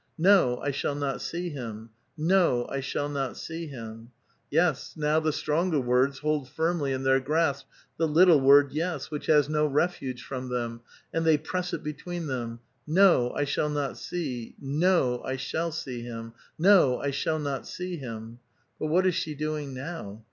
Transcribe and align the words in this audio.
^^ 0.19 0.27
Ao, 0.27 0.57
I 0.63 0.71
shall 0.71 0.95
not 0.95 1.21
see 1.21 1.51
him; 1.51 1.91
y/o, 2.17 2.65
I 2.71 2.79
sliall 2.79 3.13
not 3.13 3.37
see 3.37 3.67
him!" 3.67 4.09
Yes, 4.49 4.95
now 4.97 5.19
the 5.19 5.31
stronger 5.31 5.79
words 5.79 6.17
hold 6.17 6.47
firmlj* 6.47 6.91
in 6.91 7.03
their 7.03 7.19
grasp 7.19 7.67
the 7.97 8.07
little 8.07 8.41
word 8.41 8.71
yes, 8.71 9.11
which 9.11 9.27
has 9.27 9.47
no 9.47 9.67
refuge 9.67 10.23
from 10.23 10.49
them; 10.49 10.81
they 11.13 11.37
press 11.37 11.71
it 11.71 11.83
between 11.83 12.25
them: 12.25 12.61
*'^o, 12.89 13.31
I 13.37 13.43
shall 13.43 13.69
not 13.69 13.95
see— 13.95 14.55
wo, 14.59 15.21
I 15.23 15.35
shall 15.35 15.71
see 15.71 16.01
him— 16.01 16.33
no^ 16.59 16.99
I 16.99 17.11
shall 17.11 17.37
not 17.37 17.67
see 17.67 17.97
him!" 17.97 18.39
But 18.79 18.87
what 18.87 19.05
is 19.05 19.13
she 19.13 19.35
doing 19.35 19.71
now 19.75 20.19